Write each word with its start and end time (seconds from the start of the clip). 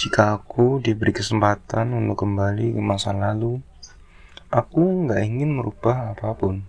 Jika 0.00 0.32
aku 0.32 0.80
diberi 0.80 1.12
kesempatan 1.12 1.92
untuk 1.92 2.24
kembali 2.24 2.72
ke 2.72 2.80
masa 2.80 3.12
lalu, 3.12 3.60
aku 4.48 5.04
nggak 5.04 5.20
ingin 5.28 5.60
merubah 5.60 6.16
apa 6.16 6.32
pun. 6.32 6.64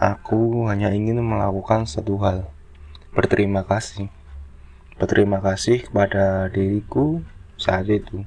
Aku 0.00 0.64
hanya 0.72 0.88
ingin 0.88 1.20
melakukan 1.20 1.84
satu 1.84 2.16
hal: 2.24 2.48
berterima 3.12 3.60
kasih. 3.68 4.08
Berterima 4.96 5.44
kasih 5.44 5.84
kepada 5.84 6.48
diriku 6.48 7.20
saat 7.60 7.92
itu. 7.92 8.24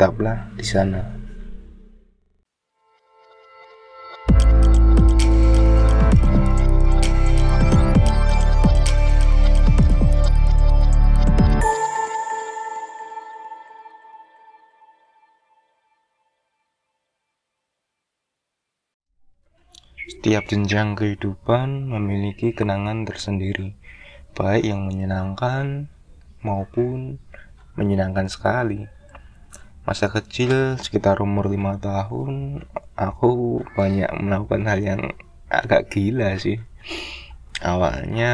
Tetaplah 0.00 0.48
di 0.56 0.64
sana. 0.64 1.21
Setiap 20.32 20.48
jenjang 20.48 20.96
kehidupan 20.96 21.92
memiliki 21.92 22.56
kenangan 22.56 23.04
tersendiri, 23.04 23.76
baik 24.32 24.64
yang 24.64 24.88
menyenangkan 24.88 25.92
maupun 26.40 27.20
menyenangkan 27.76 28.32
sekali. 28.32 28.88
Masa 29.84 30.08
kecil 30.08 30.80
sekitar 30.80 31.20
umur 31.20 31.52
lima 31.52 31.76
tahun, 31.76 32.64
aku 32.96 33.60
banyak 33.76 34.08
melakukan 34.24 34.72
hal 34.72 34.80
yang 34.80 35.02
agak 35.52 35.92
gila 35.92 36.32
sih. 36.40 36.64
Awalnya 37.60 38.32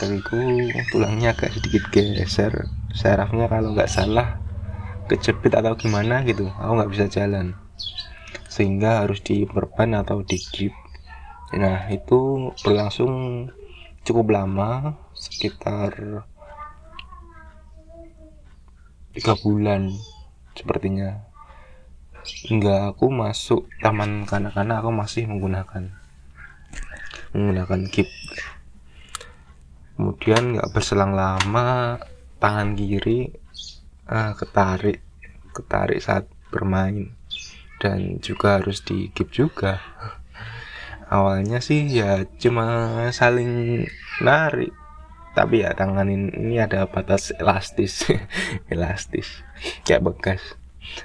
kakiku 0.00 0.40
tulangnya 0.88 1.36
agak 1.36 1.52
sedikit 1.52 1.84
geser, 1.92 2.72
sarafnya 2.96 3.44
kalau 3.44 3.76
nggak 3.76 3.92
salah 3.92 4.40
kejepit 5.04 5.52
atau 5.52 5.76
gimana 5.76 6.24
gitu, 6.24 6.48
aku 6.48 6.80
nggak 6.80 6.92
bisa 6.96 7.12
jalan 7.12 7.52
sehingga 8.48 9.04
harus 9.04 9.20
diperban 9.20 10.00
atau 10.00 10.24
digip 10.26 10.72
nah 11.50 11.90
itu 11.90 12.50
berlangsung 12.62 13.46
cukup 14.06 14.32
lama 14.32 14.94
sekitar 15.18 16.24
tiga 19.10 19.34
bulan 19.42 19.90
sepertinya. 20.54 21.26
Hingga 22.20 22.92
aku 22.92 23.08
masuk 23.08 23.64
taman 23.80 24.28
kanak-kanak 24.28 24.84
aku 24.84 24.90
masih 24.92 25.24
menggunakan 25.26 25.90
menggunakan 27.32 27.80
kip. 27.88 28.06
Kemudian 29.96 30.56
nggak 30.56 30.70
berselang 30.70 31.16
lama 31.16 31.98
tangan 32.38 32.76
kiri 32.76 33.32
uh, 34.08 34.32
ketarik 34.36 35.02
ketarik 35.56 35.98
saat 35.98 36.28
bermain. 36.52 37.16
Dan 37.80 38.20
juga 38.20 38.60
harus 38.60 38.84
digip 38.84 39.32
juga 39.32 39.80
awalnya 41.10 41.58
sih 41.58 41.90
ya 41.90 42.24
cuma 42.38 42.64
saling 43.10 43.84
narik 44.22 44.70
tapi 45.30 45.62
ya 45.62 45.70
tangan 45.78 46.10
ini 46.10 46.58
ada 46.58 46.90
batas 46.90 47.30
elastis. 47.38 48.02
Elastis 48.72 49.46
kayak 49.86 50.02
bekas. 50.02 50.42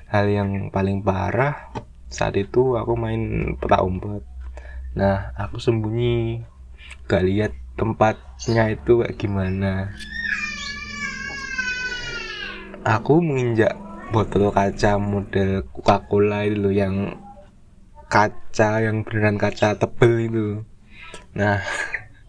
Hal 0.10 0.26
yang 0.26 0.74
paling 0.74 1.06
parah 1.06 1.70
saat 2.10 2.34
itu 2.34 2.74
aku 2.74 2.98
main 2.98 3.54
peta 3.62 3.86
umpet. 3.86 4.26
Nah 4.98 5.30
aku 5.38 5.62
sembunyi. 5.62 6.42
Gak 7.06 7.22
lihat 7.22 7.54
tempatnya 7.78 8.74
itu 8.74 9.06
kayak 9.06 9.18
gimana. 9.22 9.94
Aku 12.82 13.22
menginjak 13.22 13.78
botol 14.10 14.50
kaca 14.54 14.98
model 14.98 15.66
Coca-Cola 15.70 16.46
itu 16.46 16.62
loh 16.62 16.74
yang 16.74 17.18
kaca 18.16 18.80
yang 18.80 19.04
beneran 19.04 19.36
kaca 19.36 19.76
tebel 19.76 20.14
itu. 20.32 20.48
Nah 21.36 21.60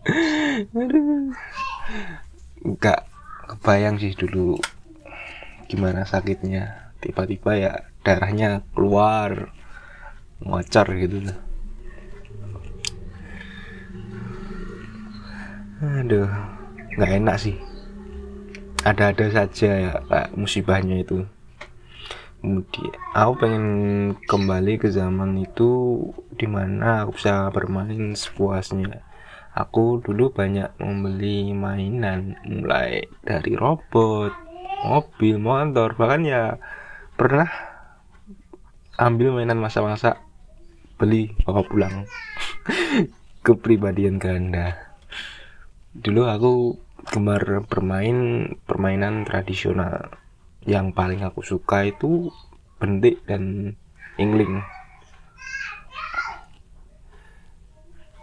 aduh. 0.74 1.30
Nggak 2.66 3.00
kebayang 3.54 4.02
sih 4.02 4.18
dulu 4.18 4.58
gimana 5.70 6.02
sakitnya. 6.02 6.90
Tiba-tiba 6.98 7.54
ya 7.54 7.72
darahnya 8.02 8.66
keluar 8.74 9.54
ngocor 10.42 10.90
gitu 10.98 11.22
loh 11.22 11.46
aduh 15.76 16.28
nggak 16.96 17.12
enak 17.20 17.36
sih. 17.36 17.56
Ada-ada 18.80 19.26
saja 19.28 19.70
ya 19.76 19.92
musibahnya 20.32 21.04
itu 21.04 21.26
kemudian 22.40 22.94
aku 23.16 23.32
pengen 23.42 23.66
kembali 24.28 24.78
ke 24.78 24.88
zaman 24.92 25.40
itu 25.40 25.98
di 26.36 26.46
mana 26.46 27.02
aku 27.02 27.16
bisa 27.16 27.48
bermain 27.50 28.14
sepuasnya. 28.14 29.02
Aku 29.56 30.04
dulu 30.04 30.30
banyak 30.36 30.76
membeli 30.76 31.56
mainan 31.56 32.36
mulai 32.44 33.08
dari 33.24 33.56
robot 33.56 34.30
mobil 34.84 35.40
motor 35.40 35.96
bahkan 35.96 36.22
ya 36.28 36.42
pernah 37.16 37.48
ambil 39.00 39.32
mainan 39.32 39.56
masa-masa 39.56 40.20
beli 41.00 41.32
bawa 41.44 41.64
pulang. 41.64 42.04
Kepribadian 43.44 44.20
ganda. 44.20 44.76
Dulu 45.96 46.28
aku 46.28 46.52
gemar 47.08 47.64
bermain 47.64 48.50
permainan 48.66 49.24
tradisional 49.24 50.25
yang 50.66 50.90
paling 50.90 51.22
aku 51.22 51.46
suka 51.46 51.86
itu 51.86 52.28
bendik 52.82 53.22
dan 53.24 53.72
ingling. 54.18 54.60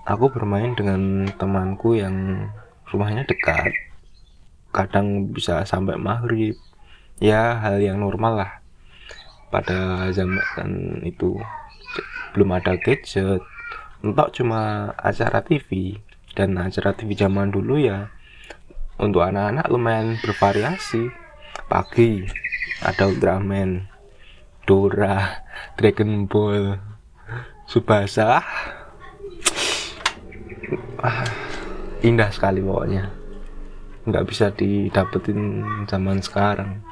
Aku 0.04 0.28
bermain 0.28 0.76
dengan 0.76 1.24
temanku 1.40 1.96
yang 1.96 2.48
rumahnya 2.92 3.24
dekat. 3.24 3.72
Kadang 4.76 5.32
bisa 5.32 5.64
sampai 5.64 5.96
maghrib. 5.96 6.60
Ya 7.24 7.64
hal 7.64 7.80
yang 7.80 8.04
normal 8.04 8.44
lah. 8.44 8.52
Pada 9.48 10.12
zaman 10.12 11.00
itu 11.08 11.40
belum 12.36 12.60
ada 12.60 12.76
gadget. 12.76 13.40
Untuk 14.04 14.36
cuma 14.36 14.92
acara 15.00 15.40
TV 15.40 15.96
dan 16.36 16.60
acara 16.60 16.92
TV 16.92 17.16
zaman 17.16 17.56
dulu 17.56 17.80
ya 17.80 18.12
untuk 19.00 19.24
anak-anak 19.24 19.70
lumayan 19.70 20.18
bervariasi 20.20 21.23
pagi 21.74 22.22
ada 22.86 23.10
Ultraman 23.10 23.90
Dora 24.62 25.42
Dragon 25.74 26.30
Ball 26.30 26.78
Subasa. 27.66 28.46
Ah, 31.02 31.26
indah 32.06 32.30
sekali 32.30 32.62
pokoknya. 32.62 33.10
Nggak 34.06 34.26
bisa 34.30 34.54
didapetin 34.54 35.66
zaman 35.90 36.22
sekarang. 36.22 36.86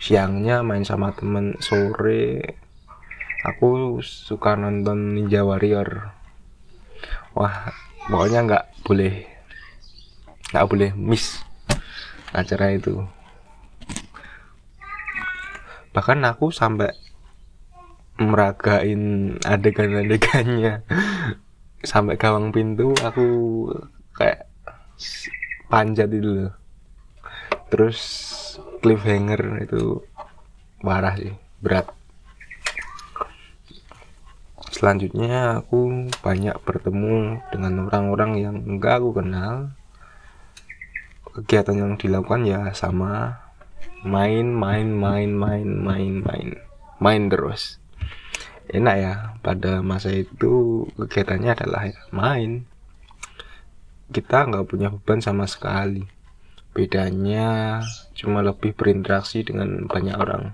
Siangnya 0.00 0.64
main 0.64 0.88
sama 0.88 1.12
temen 1.12 1.60
sore 1.60 2.56
aku 3.44 4.00
suka 4.00 4.56
nonton 4.56 5.20
Ninja 5.20 5.44
Warrior. 5.44 6.16
Wah 7.36 7.76
pokoknya 8.08 8.40
nggak 8.40 8.64
boleh 8.88 9.28
nggak 10.56 10.64
boleh 10.64 10.90
miss 10.96 11.44
acara 12.32 12.72
itu 12.72 13.04
bahkan 15.98 16.22
aku 16.22 16.54
sampai 16.54 16.94
meragain 18.22 19.34
adegan-adegannya. 19.42 20.86
Sampai 21.82 22.14
gawang 22.14 22.54
pintu 22.54 22.94
aku 23.02 23.26
kayak 24.14 24.46
panjat 25.66 26.06
itu 26.14 26.46
loh. 26.46 26.54
Terus 27.66 27.98
cliffhanger 28.78 29.66
itu 29.66 30.06
parah 30.86 31.18
sih 31.18 31.34
berat. 31.58 31.90
Selanjutnya 34.70 35.58
aku 35.66 36.06
banyak 36.22 36.54
bertemu 36.62 37.42
dengan 37.50 37.90
orang-orang 37.90 38.38
yang 38.38 38.54
enggak 38.62 39.02
aku 39.02 39.18
kenal. 39.18 39.74
Kegiatan 41.34 41.74
yang 41.74 41.92
dilakukan 41.98 42.46
ya 42.46 42.70
sama 42.70 43.42
main 44.04 44.46
main 44.54 44.88
main 44.94 45.30
main 45.34 45.68
main 45.68 46.14
main. 46.22 46.48
Main 46.98 47.22
terus. 47.30 47.78
Enak 48.68 48.96
ya 49.00 49.14
pada 49.40 49.80
masa 49.80 50.12
itu 50.12 50.84
kegiatannya 51.00 51.50
adalah 51.56 51.82
ya, 51.88 51.98
main. 52.12 52.68
Kita 54.12 54.44
nggak 54.46 54.66
punya 54.68 54.92
beban 54.92 55.18
sama 55.24 55.48
sekali. 55.48 56.04
Bedanya 56.76 57.80
cuma 58.14 58.44
lebih 58.44 58.76
berinteraksi 58.76 59.42
dengan 59.42 59.88
banyak 59.88 60.14
orang. 60.14 60.52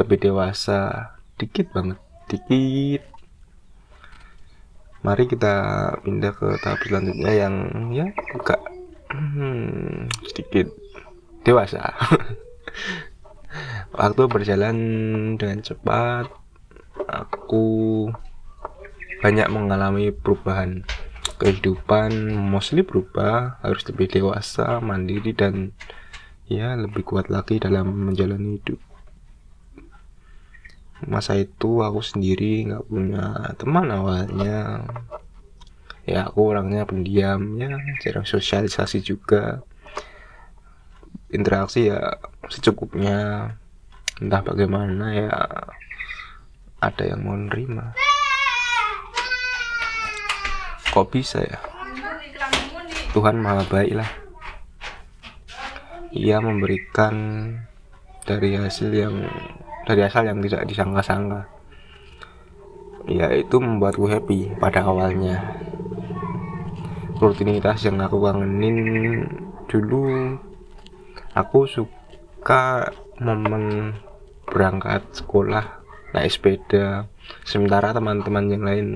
Lebih 0.00 0.30
dewasa. 0.32 1.12
Dikit 1.36 1.70
banget 1.76 2.00
dikit. 2.26 3.04
Mari 5.04 5.30
kita 5.30 5.54
pindah 6.02 6.32
ke 6.34 6.48
tahap 6.64 6.82
selanjutnya 6.82 7.30
yang 7.30 7.54
ya 7.94 8.10
agak 8.34 8.58
hmm, 9.14 10.10
sedikit 10.26 10.66
dewasa 11.46 11.94
waktu 13.96 14.22
berjalan 14.28 14.76
dengan 15.40 15.60
cepat 15.64 16.28
aku 17.08 18.08
banyak 19.20 19.48
mengalami 19.48 20.12
perubahan. 20.12 20.84
Kehidupan 21.36 22.32
mostly 22.32 22.80
berubah 22.80 23.60
harus 23.60 23.84
lebih 23.92 24.08
dewasa 24.08 24.80
mandiri 24.80 25.36
dan 25.36 25.76
ya 26.48 26.72
lebih 26.78 27.04
kuat 27.04 27.28
lagi 27.28 27.60
dalam 27.60 27.92
menjalani 27.92 28.56
hidup. 28.56 28.80
Masa 31.04 31.36
itu 31.36 31.84
aku 31.84 32.00
sendiri 32.00 32.64
nggak 32.72 32.86
punya 32.88 33.52
teman 33.60 33.92
awalnya. 33.92 34.80
Ya 36.08 36.24
aku 36.24 36.54
orangnya 36.54 36.88
pendiam 36.88 37.58
ya 37.60 37.76
jarang 38.00 38.24
sosialisasi 38.24 39.04
juga. 39.04 39.60
Interaksi 41.28 41.92
ya 41.92 42.16
secukupnya. 42.50 43.50
Entah 44.16 44.40
bagaimana 44.40 45.12
ya 45.12 45.28
ada 46.80 47.02
yang 47.04 47.20
mau 47.24 47.36
nerima. 47.36 47.92
Kok 50.92 51.08
bisa 51.12 51.44
ya? 51.44 51.60
Tuhan 53.12 53.36
maha 53.40 53.64
baik 53.68 53.96
lah. 53.96 54.10
Ia 56.16 56.40
memberikan 56.40 57.14
dari 58.24 58.56
hasil 58.56 58.88
yang 58.88 59.28
dari 59.84 60.00
asal 60.04 60.24
yang 60.24 60.40
tidak 60.40 60.64
disangka-sangka. 60.64 61.44
Ya 63.06 63.30
itu 63.36 63.60
membuatku 63.60 64.08
happy 64.08 64.56
pada 64.56 64.88
awalnya. 64.88 65.60
Rutinitas 67.20 67.84
yang 67.84 68.00
aku 68.00 68.20
kangenin 68.20 68.76
dulu 69.68 70.36
aku 71.36 71.68
suka 71.68 72.05
momen 73.18 73.98
berangkat 74.46 75.02
sekolah 75.10 75.82
naik 76.14 76.30
sepeda. 76.30 77.10
Sementara 77.42 77.90
teman-teman 77.90 78.46
yang 78.46 78.62
lain 78.62 78.88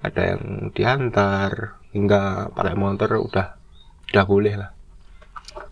ada 0.00 0.32
yang 0.32 0.72
diantar 0.72 1.76
hingga 1.92 2.48
pakai 2.56 2.72
motor 2.80 3.20
udah 3.20 3.60
udah 4.08 4.24
boleh 4.24 4.54
lah. 4.56 4.70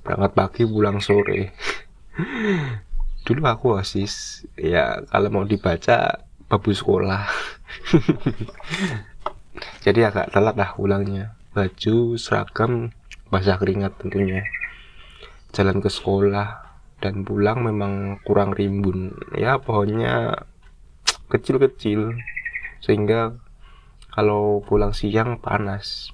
Berangkat 0.04 0.32
pagi 0.36 0.62
pulang 0.68 1.00
sore. 1.00 1.56
Dulu 3.24 3.40
aku 3.48 3.80
osis. 3.80 4.44
Ya 4.60 5.00
kalau 5.08 5.32
mau 5.32 5.48
dibaca 5.48 6.20
babu 6.52 6.76
sekolah. 6.76 7.24
Jadi 9.88 10.00
agak 10.04 10.36
telat 10.36 10.52
lah 10.52 10.76
pulangnya. 10.76 11.32
Baju 11.56 12.20
seragam 12.20 12.92
basah 13.32 13.56
keringat 13.56 13.96
tentunya. 14.04 14.44
Jalan 15.56 15.80
ke 15.80 15.88
sekolah 15.88 16.65
dan 17.00 17.24
pulang 17.26 17.64
memang 17.64 18.22
kurang 18.24 18.56
rimbun. 18.56 19.12
Ya 19.36 19.60
pohonnya 19.60 20.46
kecil-kecil. 21.28 22.16
Sehingga 22.80 23.36
kalau 24.12 24.64
pulang 24.64 24.96
siang 24.96 25.40
panas. 25.40 26.12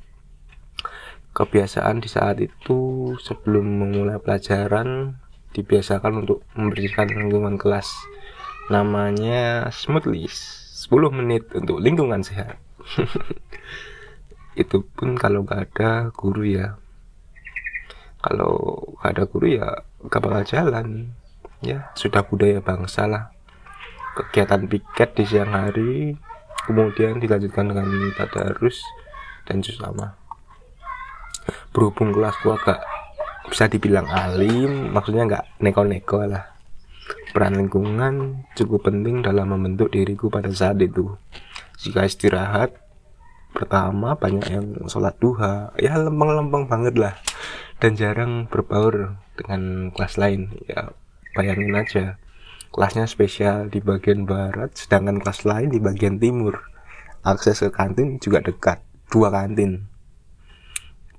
Kebiasaan 1.33 2.05
di 2.05 2.09
saat 2.13 2.45
itu 2.45 3.13
sebelum 3.17 3.65
memulai 3.65 4.21
pelajaran 4.21 5.17
dibiasakan 5.57 6.27
untuk 6.27 6.45
membersihkan 6.59 7.09
lingkungan 7.09 7.57
kelas. 7.57 7.89
Namanya 8.69 9.69
smooth 9.73 10.09
list. 10.09 10.61
10 10.83 11.15
menit 11.15 11.47
untuk 11.55 11.79
lingkungan 11.79 12.27
sehat. 12.27 12.59
Itu 14.63 14.83
pun 14.83 15.15
kalau 15.15 15.47
gak 15.47 15.73
ada 15.73 16.11
guru 16.11 16.43
ya. 16.43 16.77
Kalau 18.19 18.77
gak 18.99 19.15
ada 19.15 19.25
guru 19.31 19.47
ya 19.57 19.87
gak 20.09 20.23
bakal 20.23 20.43
jalan. 20.47 21.15
Ya 21.63 21.95
sudah 21.95 22.27
budaya 22.27 22.59
bangsa 22.59 23.07
lah. 23.07 23.31
Kegiatan 24.19 24.67
piket 24.67 25.15
di 25.15 25.25
siang 25.25 25.55
hari 25.55 26.19
kemudian 26.67 27.23
dilanjutkan 27.23 27.71
dengan 27.71 27.87
tadarus 28.19 28.83
dan 29.47 29.63
jus 29.63 29.79
lama. 29.79 30.19
Berhubung 31.71 32.11
kelasku 32.11 32.51
agak 32.55 32.83
bisa 33.47 33.67
dibilang 33.67 34.07
alim 34.11 34.91
maksudnya 34.91 35.27
nggak 35.27 35.45
neko-neko 35.63 36.27
lah. 36.27 36.51
Peran 37.33 37.57
lingkungan 37.57 38.45
cukup 38.59 38.93
penting 38.93 39.25
dalam 39.25 39.55
membentuk 39.55 39.91
diriku 39.95 40.29
pada 40.29 40.51
saat 40.53 40.79
itu. 40.83 41.15
Jika 41.81 42.05
istirahat 42.07 42.75
pertama 43.55 44.15
banyak 44.15 44.47
yang 44.51 44.67
sholat 44.87 45.17
duha. 45.19 45.73
Ya 45.81 45.97
lempeng-lempeng 45.99 46.69
banget 46.69 46.95
lah 46.99 47.15
dan 47.83 47.99
jarang 47.99 48.47
berbaur 48.47 49.19
dengan 49.35 49.91
kelas 49.91 50.15
lain. 50.15 50.55
Ya 50.71 50.95
bayangin 51.35 51.75
aja. 51.75 52.23
Kelasnya 52.71 53.11
spesial 53.11 53.67
di 53.69 53.83
bagian 53.83 54.23
barat 54.23 54.71
sedangkan 54.79 55.19
kelas 55.19 55.43
lain 55.43 55.75
di 55.75 55.83
bagian 55.83 56.23
timur. 56.23 56.63
Akses 57.27 57.59
ke 57.59 57.75
kantin 57.75 58.23
juga 58.23 58.39
dekat 58.39 58.79
dua 59.11 59.35
kantin. 59.35 59.91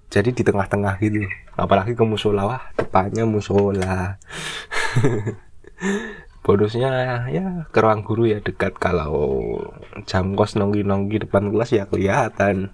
Jadi 0.07 0.31
di 0.31 0.43
tengah-tengah 0.47 1.03
gitu. 1.03 1.27
Apalagi 1.59 1.99
ke 1.99 2.03
musola 2.07 2.47
wah 2.47 2.63
depannya 2.79 3.27
musola. 3.27 4.15
Bonusnya 6.43 7.27
ya 7.27 7.67
ke 7.75 7.79
ruang 7.83 8.07
guru 8.07 8.31
ya 8.31 8.39
dekat. 8.39 8.79
Kalau 8.79 9.59
jam 10.07 10.31
kos 10.39 10.55
nongki-nongki 10.55 11.27
depan 11.27 11.51
kelas 11.51 11.75
ya 11.75 11.83
kelihatan 11.91 12.71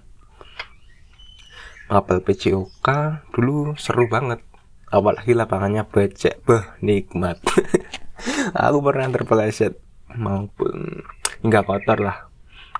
apel 1.90 2.22
PCOK 2.22 2.88
dulu 3.34 3.74
seru 3.74 4.06
banget. 4.06 4.40
Apalagi 4.90 5.34
lapangannya 5.34 5.86
becek 5.86 6.42
beh 6.46 6.78
nikmat. 6.82 7.38
Aku 8.66 8.78
pernah 8.80 9.10
terpeleset. 9.10 9.74
Maupun 10.14 11.02
nggak 11.42 11.66
kotor 11.66 11.98
lah. 11.98 12.30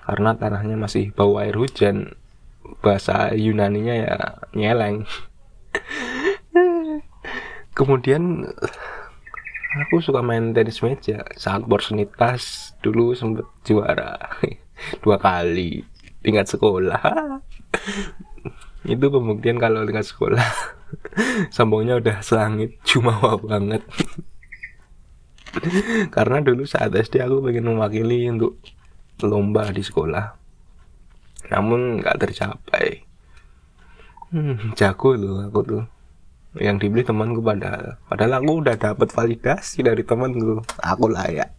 Karena 0.07 0.35
tanahnya 0.35 0.79
masih 0.79 1.11
bau 1.11 1.39
air 1.39 1.55
hujan. 1.55 2.15
Bahasa 2.79 3.35
Yunaninya 3.35 3.95
ya 3.95 4.15
nyeleng. 4.55 5.03
Kemudian 7.77 8.43
aku 9.71 10.03
suka 10.03 10.19
main 10.19 10.51
tenis 10.51 10.83
meja. 10.83 11.23
Saat 11.39 11.63
borsenitas 11.63 12.75
dulu 12.83 13.15
sempet 13.15 13.47
juara. 13.63 14.19
Dua 15.03 15.15
kali. 15.15 15.87
Tingkat 16.19 16.51
sekolah 16.51 17.39
itu 18.81 19.05
pembuktian 19.13 19.61
kalau 19.61 19.85
tingkat 19.85 20.09
sekolah. 20.09 20.47
Sombongnya 21.55 22.01
udah 22.01 22.17
selangit 22.25 22.81
cuma 22.81 23.13
banget. 23.37 23.85
Karena 26.15 26.41
dulu 26.41 26.65
saat 26.65 26.95
SD 26.95 27.21
aku 27.21 27.45
pengen 27.45 27.75
mewakili 27.75 28.25
untuk 28.31 28.57
lomba 29.21 29.69
di 29.69 29.85
sekolah. 29.85 30.33
Namun 31.53 32.01
nggak 32.01 32.17
tercapai. 32.25 33.05
Hmm, 34.31 34.73
jago 34.73 35.13
loh 35.13 35.45
aku 35.45 35.59
tuh. 35.61 35.83
Yang 36.57 36.87
dibeli 36.87 37.03
temanku 37.05 37.39
padahal. 37.43 38.01
Padahal 38.09 38.41
aku 38.41 38.51
udah 38.65 38.75
dapat 38.75 39.07
validasi 39.13 39.85
dari 39.85 40.01
temanku. 40.01 40.63
Aku 40.81 41.05
layak. 41.05 41.53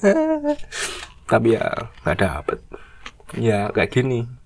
Tapi 1.30 1.48
ya 1.54 1.64
nggak 2.02 2.18
dapet. 2.18 2.58
Ya 3.38 3.70
kayak 3.70 3.94
gini 3.94 4.39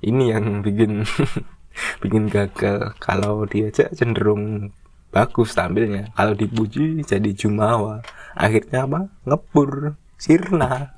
ini 0.00 0.32
yang 0.32 0.64
bikin 0.64 1.04
bikin 2.02 2.28
gagal. 2.28 2.96
Kalau 3.00 3.44
diajak 3.44 3.92
cenderung 3.92 4.72
bagus 5.10 5.52
tampilnya. 5.52 6.14
Kalau 6.14 6.34
dipuji 6.34 7.02
jadi 7.04 7.30
jumawa. 7.34 8.00
Akhirnya 8.34 8.86
apa? 8.86 9.00
Ngepur 9.26 9.96
sirna. 10.16 10.96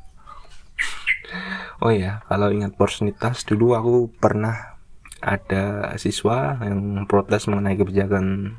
Oh 1.83 1.91
ya 1.91 2.23
kalau 2.31 2.53
ingat 2.53 2.79
porsitas 2.79 3.43
dulu 3.43 3.75
aku 3.75 3.95
pernah 4.15 4.79
ada 5.23 5.95
siswa 5.99 6.59
yang 6.63 7.07
protes 7.07 7.47
mengenai 7.47 7.79
kebijakan 7.79 8.59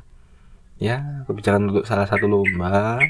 ya 0.80 1.24
kebijakan 1.28 1.72
untuk 1.72 1.84
salah 1.88 2.04
satu 2.04 2.28
lomba. 2.28 3.00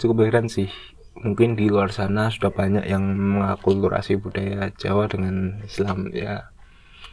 Cukup 0.00 0.24
heran 0.24 0.48
sih 0.48 0.72
mungkin 1.20 1.52
di 1.52 1.68
luar 1.68 1.92
sana 1.92 2.32
sudah 2.32 2.48
banyak 2.52 2.84
yang 2.88 3.04
mengakulturasi 3.04 4.16
budaya 4.16 4.72
Jawa 4.76 5.08
dengan 5.08 5.60
Islam 5.64 6.08
ya. 6.16 6.48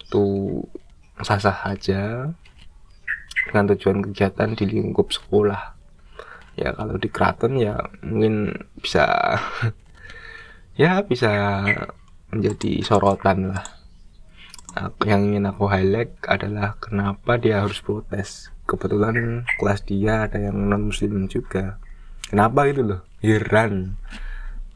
Itu 0.07 0.23
sah-sah 1.19 1.67
aja 1.67 2.31
dengan 3.47 3.63
tujuan 3.75 3.99
kegiatan 4.07 4.55
di 4.55 4.65
lingkup 4.67 5.11
sekolah. 5.11 5.75
Ya 6.57 6.73
kalau 6.73 6.97
di 6.97 7.09
keraton 7.11 7.59
ya 7.59 7.77
mungkin 8.01 8.49
bisa 8.79 9.05
ya 10.81 11.03
bisa 11.03 11.63
menjadi 12.31 12.71
sorotan 12.83 13.51
lah. 13.51 13.63
Yang 15.03 15.21
ingin 15.33 15.49
aku 15.49 15.65
highlight 15.67 16.21
adalah 16.23 16.77
kenapa 16.77 17.35
dia 17.41 17.65
harus 17.65 17.81
protes. 17.81 18.53
Kebetulan 18.67 19.47
kelas 19.57 19.83
dia 19.87 20.27
ada 20.27 20.37
yang 20.37 20.69
non 20.69 20.91
muslim 20.91 21.25
juga. 21.31 21.79
Kenapa 22.27 22.67
gitu 22.67 22.83
loh 22.83 23.06
heran 23.21 23.97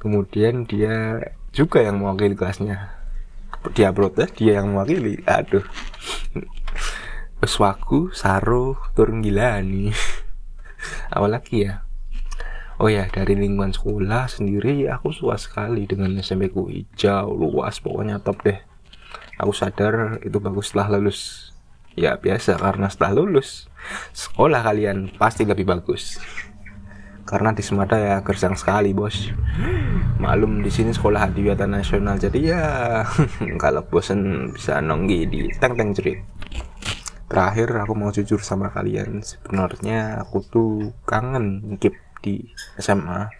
kemudian 0.01 0.65
dia 0.65 1.21
juga 1.53 1.85
yang 1.85 2.01
mewakili 2.01 2.33
kelasnya. 2.33 2.97
Dia 3.77 3.93
protes 3.93 4.33
dia 4.33 4.57
yang 4.57 4.73
mewakili. 4.73 5.21
Aduh. 5.29 5.61
Peswaku, 7.37 8.09
Saro, 8.09 8.81
turun 8.97 9.21
gila 9.21 9.61
nih. 9.61 9.93
Apalagi 11.13 11.69
ya. 11.69 11.85
oh 12.81 12.89
ya 12.89 13.05
dari 13.13 13.37
lingkungan 13.37 13.77
sekolah 13.77 14.25
sendiri 14.25 14.89
aku 14.89 15.13
suka 15.13 15.37
sekali 15.37 15.85
dengan 15.85 16.17
SMP 16.17 16.49
ku. 16.49 16.65
Hijau 16.65 17.29
luas 17.37 17.77
pokoknya 17.77 18.17
top 18.25 18.41
deh. 18.41 18.57
Aku 19.37 19.53
sadar 19.53 20.17
itu 20.25 20.41
bagus 20.41 20.73
setelah 20.73 20.97
lulus. 20.97 21.53
Ya 21.93 22.17
biasa 22.17 22.57
karena 22.57 22.89
setelah 22.89 23.21
lulus 23.21 23.69
sekolah 24.15 24.63
kalian 24.63 25.11
pasti 25.19 25.43
lebih 25.43 25.67
bagus 25.67 26.17
karena 27.23 27.55
di 27.55 27.63
Semada 27.63 27.97
ya 27.97 28.19
gersang 28.25 28.57
sekali 28.57 28.91
bos. 28.91 29.31
Malum 30.21 30.61
di 30.61 30.69
sini 30.69 30.93
sekolah 30.93 31.31
adiwiyata 31.31 31.65
nasional 31.65 32.21
jadi 32.21 32.39
ya 32.39 32.63
kalau 33.63 33.81
bosen 33.85 34.53
bisa 34.53 34.77
nonggi 34.79 35.19
di 35.25 35.41
teng 35.57 35.73
teng 35.73 35.93
cerit 35.97 36.21
terakhir 37.31 37.71
aku 37.79 37.95
mau 37.95 38.11
jujur 38.11 38.43
sama 38.43 38.67
kalian 38.75 39.23
sebenarnya 39.23 40.19
aku 40.19 40.43
tuh 40.43 40.91
kangen 41.07 41.63
ngikip 41.63 41.95
di 42.19 42.43
SMA 42.75 43.31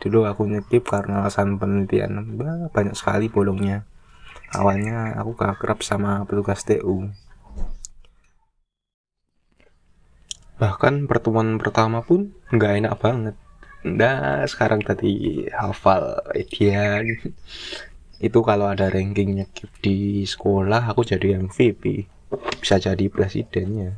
dulu 0.00 0.24
aku 0.24 0.48
nyekip 0.48 0.88
karena 0.88 1.22
alasan 1.22 1.60
penelitian 1.60 2.40
banyak 2.72 2.96
sekali 2.96 3.28
bolongnya. 3.28 3.84
Awalnya 4.50 5.14
aku 5.20 5.36
kerap 5.36 5.84
sama 5.86 6.24
petugas 6.26 6.66
TU 6.66 7.12
bahkan 10.60 11.08
pertemuan 11.08 11.56
pertama 11.56 12.04
pun 12.04 12.36
nggak 12.52 12.72
enak 12.84 12.94
banget. 13.00 13.36
Nah, 13.80 14.44
sekarang 14.44 14.84
tadi 14.84 15.48
hafal 15.48 16.20
Edian 16.36 17.16
itu 18.20 18.38
kalau 18.44 18.68
ada 18.68 18.92
ranking 18.92 19.40
nyekip 19.40 19.72
di 19.80 20.28
sekolah 20.28 20.92
aku 20.92 21.00
jadi 21.08 21.40
MVP 21.40 22.04
bisa 22.60 22.76
jadi 22.76 23.08
presidennya. 23.08 23.96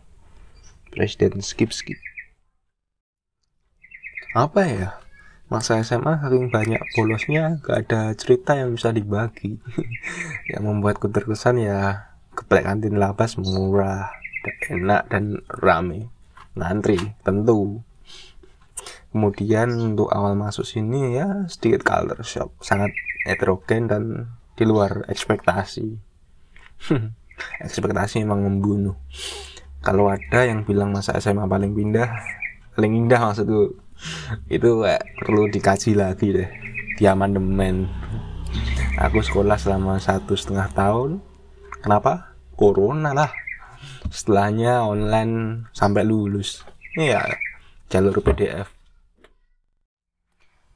Presiden 0.95 1.43
skip 1.43 1.75
skip 1.75 1.99
apa 4.33 4.61
ya? 4.65 4.89
Masa 5.53 5.77
SMA 5.85 6.17
saking 6.25 6.49
banyak 6.49 6.81
bolosnya 6.97 7.61
gak 7.61 7.85
ada 7.85 8.17
cerita 8.17 8.57
yang 8.57 8.73
bisa 8.73 8.89
dibagi. 8.89 9.61
Yang 10.51 10.63
membuatku 10.65 11.13
terkesan 11.13 11.61
ya 11.61 12.09
keplek 12.33 12.65
kantin 12.65 12.97
lapas 12.97 13.37
murah 13.37 14.09
enak 14.73 15.13
dan 15.13 15.45
rame 15.61 16.09
ngantri 16.57 16.99
tentu. 17.25 17.81
Kemudian 19.13 19.69
untuk 19.93 20.09
awal 20.09 20.33
masuk 20.33 20.65
sini 20.65 21.21
ya 21.21 21.45
sedikit 21.49 21.85
culture 21.85 22.25
shock. 22.25 22.57
Sangat 22.65 22.97
heterogen 23.29 23.89
dan 23.89 24.03
di 24.57 24.65
luar 24.65 25.05
ekspektasi. 25.09 26.01
Ekspektasi 27.67 28.25
memang 28.25 28.45
membunuh. 28.45 28.97
Kalau 29.83 30.09
ada 30.09 30.47
yang 30.47 30.63
bilang 30.63 30.95
masa 30.95 31.19
SMA 31.19 31.45
paling 31.45 31.75
pindah 31.75 32.09
paling 32.73 32.93
indah 33.05 33.21
maksudku. 33.21 33.77
Itu 34.49 34.83
kayak 34.83 35.05
perlu 35.21 35.47
dikaji 35.53 35.93
lagi 35.95 36.29
deh 36.33 36.49
di 36.97 37.05
amandemen. 37.05 37.87
Aku 39.01 39.25
sekolah 39.25 39.57
selama 39.57 40.01
satu 40.01 40.37
setengah 40.37 40.69
tahun. 40.73 41.21
Kenapa? 41.83 42.33
Corona 42.53 43.11
lah 43.11 43.42
setelahnya 44.13 44.85
online 44.85 45.65
sampai 45.73 46.05
lulus. 46.05 46.61
Iya 46.93 47.25
jalur 47.89 48.21
PDF 48.25 48.83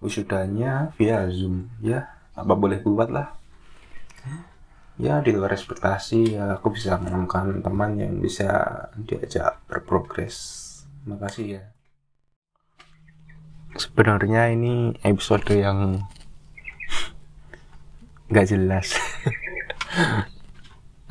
wisudanya 0.00 0.92
via 0.94 1.28
zoom 1.32 1.72
ya. 1.80 2.08
Apa 2.36 2.52
boleh 2.52 2.84
buat 2.84 3.08
lah. 3.08 3.32
Ya 4.96 5.20
di 5.20 5.32
luar 5.32 5.52
ekspektasi 5.52 6.36
ya 6.36 6.56
aku 6.56 6.72
bisa 6.72 6.96
menemukan 6.96 7.60
teman 7.60 8.00
yang 8.00 8.16
bisa 8.20 8.48
diajak 8.96 9.60
berprogres. 9.68 10.64
Makasih 11.04 11.60
ya. 11.60 11.62
Sebenarnya 13.76 14.56
ini 14.56 14.96
episode 15.04 15.52
yang 15.52 16.00
nggak 18.32 18.48
jelas. 18.48 18.96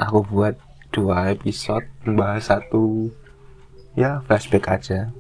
Aku 0.02 0.26
buat 0.28 0.60
dua 0.96 1.36
episode 1.36 1.84
membahas 2.08 2.48
satu 2.48 3.12
ya 4.00 4.24
flashback 4.24 4.72
aja. 4.72 5.12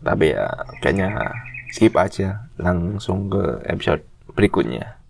Tapi 0.00 0.32
ya 0.32 0.48
kayaknya 0.80 1.36
skip 1.68 1.92
aja 2.00 2.48
langsung 2.56 3.28
ke 3.28 3.60
episode 3.68 4.00
berikutnya 4.32 5.03